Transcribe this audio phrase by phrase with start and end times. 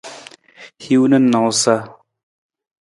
[0.83, 1.75] Hiwung na nawusa.